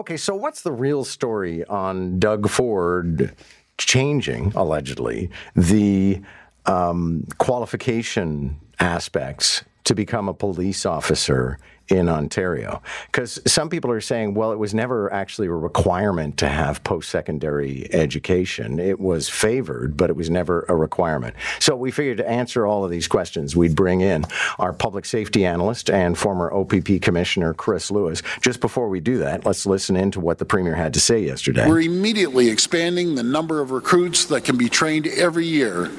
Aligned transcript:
Okay, 0.00 0.16
so 0.16 0.34
what's 0.34 0.62
the 0.62 0.72
real 0.72 1.04
story 1.04 1.62
on 1.66 2.18
Doug 2.18 2.48
Ford 2.48 3.36
changing, 3.76 4.50
allegedly, 4.56 5.28
the 5.54 6.22
um, 6.64 7.26
qualification 7.36 8.58
aspects 8.78 9.62
to 9.84 9.94
become 9.94 10.26
a 10.26 10.32
police 10.32 10.86
officer 10.86 11.58
in 11.90 12.08
Ontario? 12.08 12.82
Because 13.06 13.40
some 13.46 13.68
people 13.68 13.90
are 13.90 14.00
saying, 14.00 14.34
well, 14.34 14.52
it 14.52 14.58
was 14.58 14.74
never 14.74 15.12
actually 15.12 15.48
a 15.48 15.52
requirement 15.52 16.36
to 16.38 16.48
have 16.48 16.82
post 16.84 17.10
secondary 17.10 17.92
education. 17.92 18.78
It 18.78 19.00
was 19.00 19.28
favored, 19.28 19.96
but 19.96 20.10
it 20.10 20.16
was 20.16 20.30
never 20.30 20.64
a 20.68 20.76
requirement. 20.76 21.34
So 21.58 21.74
we 21.76 21.90
figured 21.90 22.18
to 22.18 22.28
answer 22.28 22.66
all 22.66 22.84
of 22.84 22.90
these 22.90 23.08
questions, 23.08 23.56
we'd 23.56 23.74
bring 23.74 24.00
in 24.00 24.24
our 24.58 24.72
public 24.72 25.04
safety 25.04 25.44
analyst 25.44 25.90
and 25.90 26.16
former 26.16 26.52
OPP 26.52 27.00
commissioner, 27.02 27.54
Chris 27.54 27.90
Lewis. 27.90 28.22
Just 28.40 28.60
before 28.60 28.88
we 28.88 29.00
do 29.00 29.18
that, 29.18 29.44
let's 29.44 29.66
listen 29.66 29.96
in 29.96 30.10
to 30.12 30.20
what 30.20 30.38
the 30.38 30.44
Premier 30.44 30.74
had 30.74 30.94
to 30.94 31.00
say 31.00 31.20
yesterday. 31.20 31.68
We're 31.68 31.80
immediately 31.80 32.48
expanding 32.48 33.14
the 33.14 33.22
number 33.22 33.60
of 33.60 33.70
recruits 33.70 34.26
that 34.26 34.44
can 34.44 34.56
be 34.56 34.68
trained 34.68 35.06
every 35.06 35.46
year 35.46 35.90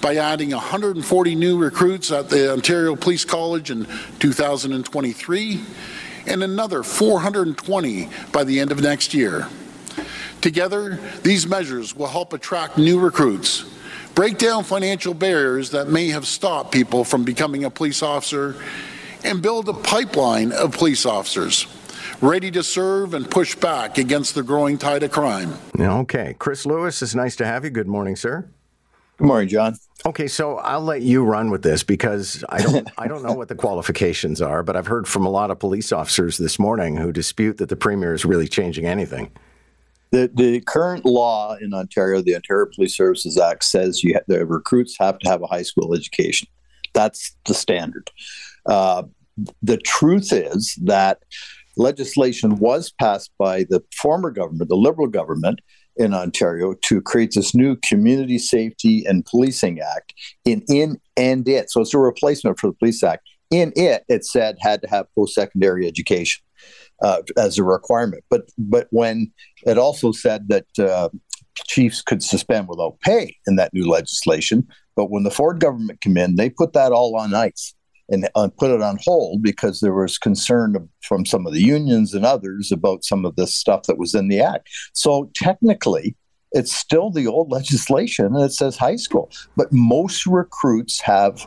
by 0.00 0.16
adding 0.16 0.50
140 0.50 1.34
new 1.34 1.58
recruits 1.58 2.10
at 2.10 2.30
the 2.30 2.52
Ontario 2.52 2.96
Police 2.96 3.24
College 3.24 3.70
in 3.70 3.86
2023 4.18 5.29
and 6.26 6.42
another 6.42 6.82
420 6.82 8.08
by 8.32 8.44
the 8.44 8.60
end 8.60 8.72
of 8.72 8.80
next 8.80 9.14
year. 9.14 9.46
Together, 10.40 10.98
these 11.22 11.46
measures 11.46 11.94
will 11.94 12.06
help 12.06 12.32
attract 12.32 12.78
new 12.78 12.98
recruits, 12.98 13.64
break 14.14 14.38
down 14.38 14.64
financial 14.64 15.14
barriers 15.14 15.70
that 15.70 15.88
may 15.88 16.08
have 16.08 16.26
stopped 16.26 16.72
people 16.72 17.04
from 17.04 17.24
becoming 17.24 17.64
a 17.64 17.70
police 17.70 18.02
officer, 18.02 18.56
and 19.22 19.42
build 19.42 19.68
a 19.68 19.74
pipeline 19.74 20.52
of 20.52 20.72
police 20.72 21.04
officers 21.04 21.66
ready 22.20 22.50
to 22.50 22.62
serve 22.62 23.14
and 23.14 23.30
push 23.30 23.54
back 23.54 23.98
against 23.98 24.34
the 24.34 24.42
growing 24.42 24.78
tide 24.78 25.02
of 25.02 25.10
crime. 25.10 25.54
Okay. 25.78 26.34
Chris 26.38 26.66
Lewis, 26.66 27.02
it's 27.02 27.14
nice 27.14 27.36
to 27.36 27.46
have 27.46 27.64
you. 27.64 27.70
Good 27.70 27.88
morning, 27.88 28.16
sir. 28.16 28.48
Good 29.20 29.26
morning, 29.26 29.48
John. 29.50 29.76
Okay, 30.06 30.28
so 30.28 30.56
I'll 30.56 30.80
let 30.80 31.02
you 31.02 31.22
run 31.22 31.50
with 31.50 31.60
this 31.60 31.82
because 31.82 32.42
I 32.48 32.62
don't 32.62 32.88
I 32.98 33.06
don't 33.06 33.22
know 33.22 33.34
what 33.34 33.48
the 33.48 33.54
qualifications 33.54 34.40
are, 34.40 34.62
but 34.62 34.76
I've 34.76 34.86
heard 34.86 35.06
from 35.06 35.26
a 35.26 35.28
lot 35.28 35.50
of 35.50 35.58
police 35.58 35.92
officers 35.92 36.38
this 36.38 36.58
morning 36.58 36.96
who 36.96 37.12
dispute 37.12 37.58
that 37.58 37.68
the 37.68 37.76
premier 37.76 38.14
is 38.14 38.24
really 38.24 38.48
changing 38.48 38.86
anything. 38.86 39.30
The 40.10 40.30
the 40.32 40.62
current 40.62 41.04
law 41.04 41.54
in 41.60 41.74
Ontario, 41.74 42.22
the 42.22 42.34
Ontario 42.34 42.70
Police 42.74 42.96
Services 42.96 43.36
Act, 43.36 43.62
says 43.62 44.02
you 44.02 44.18
the 44.26 44.46
recruits 44.46 44.96
have 44.98 45.18
to 45.18 45.28
have 45.28 45.42
a 45.42 45.46
high 45.46 45.64
school 45.64 45.94
education. 45.94 46.48
That's 46.94 47.36
the 47.44 47.52
standard. 47.52 48.10
Uh, 48.64 49.02
the 49.62 49.76
truth 49.76 50.32
is 50.32 50.78
that 50.84 51.18
legislation 51.76 52.56
was 52.56 52.90
passed 52.90 53.32
by 53.36 53.64
the 53.64 53.84
former 53.94 54.30
government, 54.30 54.70
the 54.70 54.76
Liberal 54.76 55.08
government, 55.08 55.60
in 55.96 56.14
Ontario 56.14 56.74
to 56.82 57.00
create 57.00 57.32
this 57.34 57.54
new 57.54 57.76
Community 57.76 58.38
Safety 58.38 59.04
and 59.06 59.24
Policing 59.24 59.80
Act. 59.80 60.14
In 60.44 60.62
in 60.68 61.00
and 61.16 61.46
it, 61.48 61.70
so 61.70 61.80
it's 61.80 61.94
a 61.94 61.98
replacement 61.98 62.58
for 62.58 62.68
the 62.68 62.74
Police 62.74 63.02
Act. 63.02 63.26
In 63.50 63.72
it, 63.74 64.04
it 64.08 64.24
said 64.24 64.56
had 64.60 64.80
to 64.82 64.88
have 64.88 65.06
post 65.14 65.34
secondary 65.34 65.86
education 65.86 66.42
uh, 67.02 67.22
as 67.36 67.58
a 67.58 67.64
requirement. 67.64 68.24
But 68.30 68.42
but 68.58 68.86
when 68.90 69.32
it 69.66 69.78
also 69.78 70.12
said 70.12 70.48
that 70.48 70.66
uh, 70.78 71.08
chiefs 71.66 72.02
could 72.02 72.22
suspend 72.22 72.68
without 72.68 73.00
pay 73.00 73.36
in 73.46 73.56
that 73.56 73.74
new 73.74 73.88
legislation. 73.88 74.66
But 74.96 75.10
when 75.10 75.22
the 75.22 75.30
Ford 75.30 75.60
government 75.60 76.00
came 76.00 76.16
in, 76.16 76.36
they 76.36 76.50
put 76.50 76.72
that 76.72 76.92
all 76.92 77.16
on 77.16 77.34
ice 77.34 77.74
and 78.10 78.28
uh, 78.34 78.48
put 78.58 78.70
it 78.70 78.82
on 78.82 78.98
hold 79.02 79.42
because 79.42 79.80
there 79.80 79.94
was 79.94 80.18
concern 80.18 80.88
from 81.02 81.24
some 81.24 81.46
of 81.46 81.52
the 81.52 81.62
unions 81.62 82.12
and 82.12 82.24
others 82.24 82.70
about 82.72 83.04
some 83.04 83.24
of 83.24 83.36
this 83.36 83.54
stuff 83.54 83.84
that 83.84 83.98
was 83.98 84.14
in 84.14 84.28
the 84.28 84.40
act. 84.40 84.68
So 84.92 85.30
technically, 85.34 86.16
it's 86.52 86.74
still 86.74 87.10
the 87.10 87.26
old 87.26 87.50
legislation 87.50 88.26
and 88.26 88.42
it 88.44 88.52
says 88.52 88.76
high 88.76 88.96
school, 88.96 89.30
but 89.56 89.72
most 89.72 90.26
recruits 90.26 91.00
have 91.00 91.46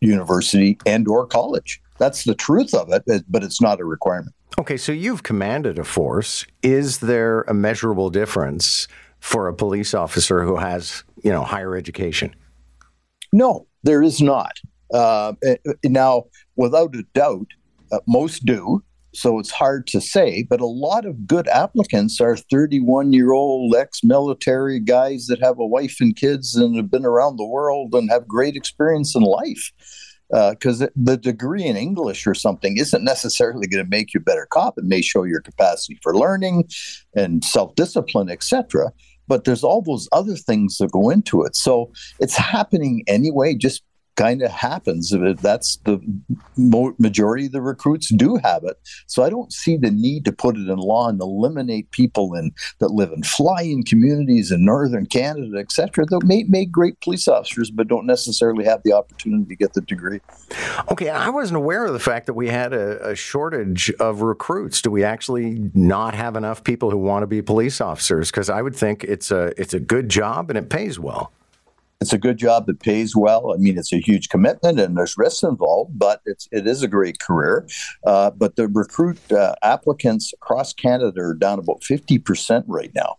university 0.00 0.78
and 0.86 1.06
or 1.06 1.26
college. 1.26 1.80
That's 1.98 2.24
the 2.24 2.34
truth 2.34 2.74
of 2.74 2.90
it, 2.92 3.24
but 3.28 3.42
it's 3.42 3.60
not 3.60 3.80
a 3.80 3.84
requirement. 3.84 4.34
Okay, 4.58 4.76
so 4.76 4.92
you've 4.92 5.22
commanded 5.22 5.78
a 5.78 5.84
force. 5.84 6.46
Is 6.62 6.98
there 6.98 7.42
a 7.42 7.54
measurable 7.54 8.08
difference 8.10 8.88
for 9.20 9.48
a 9.48 9.54
police 9.54 9.94
officer 9.94 10.42
who 10.42 10.56
has, 10.56 11.04
you 11.22 11.30
know, 11.30 11.42
higher 11.42 11.76
education? 11.76 12.34
No, 13.32 13.66
there 13.82 14.02
is 14.02 14.20
not. 14.20 14.52
Uh, 14.92 15.34
eh, 15.44 15.56
now, 15.84 16.24
without 16.56 16.94
a 16.94 17.02
doubt, 17.14 17.46
uh, 17.92 17.98
most 18.06 18.44
do. 18.44 18.82
So 19.14 19.38
it's 19.38 19.50
hard 19.50 19.86
to 19.88 20.00
say, 20.00 20.46
but 20.48 20.60
a 20.60 20.66
lot 20.66 21.06
of 21.06 21.26
good 21.26 21.48
applicants 21.48 22.20
are 22.20 22.36
31 22.36 23.12
year 23.12 23.32
old 23.32 23.74
ex 23.74 24.04
military 24.04 24.80
guys 24.80 25.26
that 25.26 25.40
have 25.40 25.58
a 25.58 25.66
wife 25.66 25.96
and 26.00 26.14
kids 26.14 26.54
and 26.54 26.76
have 26.76 26.90
been 26.90 27.06
around 27.06 27.36
the 27.36 27.46
world 27.46 27.94
and 27.94 28.10
have 28.10 28.28
great 28.28 28.54
experience 28.54 29.14
in 29.16 29.22
life. 29.22 29.72
Because 30.30 30.82
uh, 30.82 30.88
the 30.94 31.16
degree 31.16 31.64
in 31.64 31.78
English 31.78 32.26
or 32.26 32.34
something 32.34 32.76
isn't 32.76 33.02
necessarily 33.02 33.66
going 33.66 33.82
to 33.82 33.88
make 33.88 34.12
you 34.12 34.20
a 34.20 34.22
better 34.22 34.46
cop. 34.50 34.76
It 34.76 34.84
may 34.84 35.00
show 35.00 35.22
your 35.22 35.40
capacity 35.40 35.98
for 36.02 36.14
learning 36.14 36.68
and 37.16 37.42
self 37.42 37.74
discipline, 37.76 38.28
etc 38.28 38.92
but 39.28 39.44
there's 39.44 39.62
all 39.62 39.82
those 39.82 40.08
other 40.10 40.34
things 40.34 40.78
that 40.78 40.90
go 40.90 41.10
into 41.10 41.42
it. 41.42 41.54
So 41.54 41.92
it's 42.18 42.36
happening 42.36 43.04
anyway, 43.06 43.54
just 43.54 43.82
kind 44.18 44.42
of 44.42 44.50
happens. 44.50 45.14
That's 45.40 45.76
the 45.84 46.00
majority 46.56 47.46
of 47.46 47.52
the 47.52 47.62
recruits 47.62 48.12
do 48.12 48.36
have 48.42 48.64
it. 48.64 48.76
So 49.06 49.22
I 49.22 49.30
don't 49.30 49.52
see 49.52 49.76
the 49.76 49.92
need 49.92 50.24
to 50.24 50.32
put 50.32 50.56
it 50.56 50.68
in 50.68 50.76
law 50.76 51.08
and 51.08 51.20
eliminate 51.20 51.92
people 51.92 52.34
in 52.34 52.50
that 52.80 52.90
live 52.90 53.12
in 53.12 53.22
fly-in 53.22 53.84
communities 53.84 54.50
in 54.50 54.64
northern 54.64 55.06
Canada, 55.06 55.58
etc. 55.58 56.04
That 56.06 56.24
may 56.24 56.42
make 56.48 56.72
great 56.72 57.00
police 57.00 57.28
officers, 57.28 57.70
but 57.70 57.86
don't 57.86 58.06
necessarily 58.06 58.64
have 58.64 58.82
the 58.84 58.92
opportunity 58.92 59.46
to 59.46 59.56
get 59.56 59.74
the 59.74 59.82
degree. 59.82 60.20
Okay, 60.90 61.10
I 61.10 61.28
wasn't 61.30 61.58
aware 61.58 61.86
of 61.86 61.92
the 61.92 62.00
fact 62.00 62.26
that 62.26 62.34
we 62.34 62.48
had 62.48 62.72
a, 62.72 63.10
a 63.10 63.14
shortage 63.14 63.92
of 64.00 64.22
recruits. 64.22 64.82
Do 64.82 64.90
we 64.90 65.04
actually 65.04 65.70
not 65.74 66.16
have 66.16 66.34
enough 66.34 66.64
people 66.64 66.90
who 66.90 66.98
want 66.98 67.22
to 67.22 67.28
be 67.28 67.40
police 67.40 67.80
officers? 67.80 68.32
Because 68.32 68.50
I 68.50 68.62
would 68.62 68.74
think 68.74 69.04
it's 69.04 69.30
a 69.30 69.52
it's 69.56 69.74
a 69.74 69.80
good 69.80 70.08
job 70.08 70.50
and 70.50 70.58
it 70.58 70.68
pays 70.68 70.98
well 70.98 71.32
it's 72.00 72.12
a 72.12 72.18
good 72.18 72.36
job 72.36 72.66
that 72.66 72.80
pays 72.80 73.16
well. 73.16 73.52
I 73.52 73.56
mean, 73.56 73.76
it's 73.76 73.92
a 73.92 73.98
huge 73.98 74.28
commitment 74.28 74.78
and 74.78 74.96
there's 74.96 75.16
risks 75.18 75.42
involved, 75.42 75.98
but 75.98 76.20
it's 76.26 76.48
it 76.52 76.66
is 76.66 76.82
a 76.82 76.88
great 76.88 77.18
career. 77.18 77.66
Uh, 78.06 78.30
but 78.30 78.56
the 78.56 78.68
recruit 78.68 79.18
uh, 79.32 79.54
applicants 79.62 80.32
across 80.32 80.72
Canada 80.72 81.20
are 81.20 81.34
down 81.34 81.58
about 81.58 81.82
fifty 81.82 82.18
percent 82.18 82.64
right 82.68 82.92
now. 82.94 83.16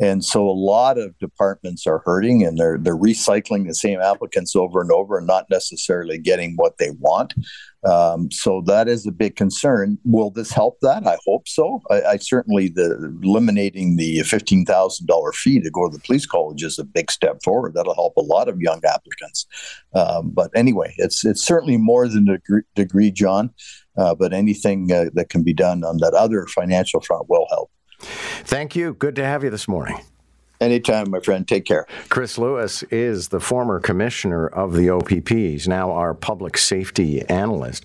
And 0.00 0.24
so 0.24 0.48
a 0.48 0.52
lot 0.52 0.96
of 0.96 1.18
departments 1.18 1.86
are 1.86 2.02
hurting 2.04 2.44
and 2.44 2.56
they're 2.56 2.78
they're 2.78 2.96
recycling 2.96 3.66
the 3.66 3.74
same 3.74 4.00
applicants 4.00 4.54
over 4.54 4.80
and 4.80 4.92
over 4.92 5.18
and 5.18 5.26
not 5.26 5.46
necessarily 5.50 6.18
getting 6.18 6.54
what 6.56 6.78
they 6.78 6.90
want. 7.00 7.34
Um, 7.84 8.30
so 8.30 8.62
that 8.66 8.88
is 8.88 9.06
a 9.06 9.12
big 9.12 9.36
concern. 9.36 9.98
Will 10.04 10.30
this 10.30 10.52
help 10.52 10.78
that? 10.82 11.06
I 11.06 11.16
hope 11.26 11.48
so. 11.48 11.80
I, 11.90 12.02
I 12.02 12.16
certainly 12.18 12.68
the 12.68 13.12
eliminating 13.22 13.96
the 13.96 14.22
fifteen 14.22 14.64
thousand 14.64 15.06
dollar 15.06 15.32
fee 15.32 15.60
to 15.60 15.70
go 15.70 15.88
to 15.88 15.96
the 15.96 16.02
police 16.02 16.26
college 16.26 16.62
is 16.62 16.78
a 16.78 16.84
big 16.84 17.10
step 17.10 17.38
forward. 17.42 17.74
That'll 17.74 17.94
help 17.94 18.16
a 18.16 18.22
lot 18.22 18.48
of 18.48 18.60
young 18.60 18.80
applicants. 18.84 19.46
Um, 19.94 20.30
but 20.30 20.50
anyway, 20.54 20.94
it's 20.98 21.24
it's 21.24 21.44
certainly 21.44 21.76
more 21.76 22.06
than 22.08 22.28
a 22.28 22.38
degree, 22.74 23.10
John. 23.10 23.50
Uh, 23.96 24.14
but 24.14 24.32
anything 24.32 24.92
uh, 24.92 25.06
that 25.14 25.28
can 25.28 25.42
be 25.42 25.52
done 25.52 25.82
on 25.82 25.96
that 25.98 26.14
other 26.14 26.46
financial 26.46 27.00
front 27.00 27.28
will 27.28 27.46
help. 27.50 27.68
Thank 27.98 28.76
you. 28.76 28.94
Good 28.94 29.16
to 29.16 29.24
have 29.24 29.44
you 29.44 29.50
this 29.50 29.68
morning. 29.68 29.98
Anytime, 30.60 31.10
my 31.10 31.20
friend. 31.20 31.46
Take 31.46 31.64
care. 31.64 31.86
Chris 32.08 32.36
Lewis 32.36 32.82
is 32.84 33.28
the 33.28 33.38
former 33.38 33.78
commissioner 33.78 34.46
of 34.46 34.74
the 34.74 34.90
OPP. 34.90 35.28
He's 35.28 35.68
now 35.68 35.92
our 35.92 36.14
public 36.14 36.58
safety 36.58 37.22
analyst. 37.28 37.84